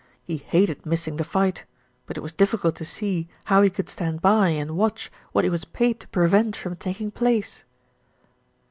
He 0.23 0.37
hated 0.37 0.83
missing 0.83 1.17
the 1.17 1.23
fight; 1.23 1.63
but 2.07 2.17
it 2.17 2.21
was 2.21 2.33
difficult 2.33 2.75
to 2.77 2.85
see 2.85 3.27
how 3.45 3.61
he 3.61 3.69
could 3.69 3.87
stand 3.87 4.19
by 4.19 4.47
and 4.49 4.71
watch 4.75 5.11
what 5.31 5.43
he 5.43 5.49
was 5.51 5.63
paid 5.63 5.99
to 5.99 6.07
prevent 6.07 6.55
from 6.55 6.75
taking 6.75 7.11
place. 7.11 7.65